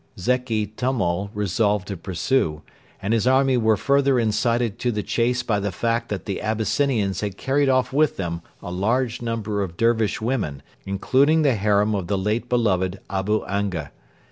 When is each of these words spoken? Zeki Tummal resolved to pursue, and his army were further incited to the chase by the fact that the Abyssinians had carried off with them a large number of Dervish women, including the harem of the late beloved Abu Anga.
Zeki 0.17 0.75
Tummal 0.75 1.29
resolved 1.31 1.87
to 1.89 1.95
pursue, 1.95 2.63
and 3.03 3.13
his 3.13 3.27
army 3.27 3.55
were 3.55 3.77
further 3.77 4.17
incited 4.17 4.79
to 4.79 4.91
the 4.91 5.03
chase 5.03 5.43
by 5.43 5.59
the 5.59 5.71
fact 5.71 6.09
that 6.09 6.25
the 6.25 6.41
Abyssinians 6.41 7.21
had 7.21 7.37
carried 7.37 7.69
off 7.69 7.93
with 7.93 8.17
them 8.17 8.41
a 8.63 8.71
large 8.71 9.21
number 9.21 9.61
of 9.61 9.77
Dervish 9.77 10.19
women, 10.19 10.63
including 10.87 11.43
the 11.43 11.53
harem 11.53 11.93
of 11.93 12.07
the 12.07 12.17
late 12.17 12.49
beloved 12.49 12.99
Abu 13.11 13.43
Anga. 13.45 13.91